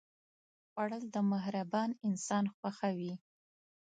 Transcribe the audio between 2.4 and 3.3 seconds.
خوښه وي